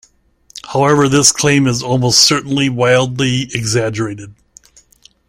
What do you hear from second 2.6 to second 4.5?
wildly exaggerated.